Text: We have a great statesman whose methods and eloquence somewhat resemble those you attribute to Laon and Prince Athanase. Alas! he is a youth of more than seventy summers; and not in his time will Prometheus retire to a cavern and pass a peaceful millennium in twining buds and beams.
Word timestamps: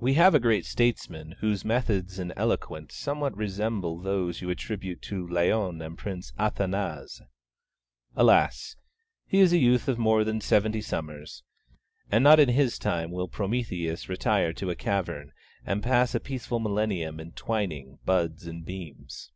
We 0.00 0.14
have 0.14 0.34
a 0.34 0.40
great 0.40 0.66
statesman 0.66 1.36
whose 1.38 1.64
methods 1.64 2.18
and 2.18 2.32
eloquence 2.36 2.96
somewhat 2.96 3.36
resemble 3.36 3.96
those 4.00 4.40
you 4.40 4.50
attribute 4.50 5.02
to 5.02 5.24
Laon 5.24 5.80
and 5.80 5.96
Prince 5.96 6.32
Athanase. 6.36 7.22
Alas! 8.16 8.74
he 9.24 9.38
is 9.38 9.52
a 9.52 9.58
youth 9.58 9.86
of 9.86 10.00
more 10.00 10.24
than 10.24 10.40
seventy 10.40 10.80
summers; 10.80 11.44
and 12.10 12.24
not 12.24 12.40
in 12.40 12.48
his 12.48 12.76
time 12.76 13.12
will 13.12 13.28
Prometheus 13.28 14.08
retire 14.08 14.52
to 14.54 14.70
a 14.70 14.74
cavern 14.74 15.30
and 15.64 15.80
pass 15.80 16.12
a 16.12 16.18
peaceful 16.18 16.58
millennium 16.58 17.20
in 17.20 17.30
twining 17.30 18.00
buds 18.04 18.48
and 18.48 18.64
beams. 18.66 19.30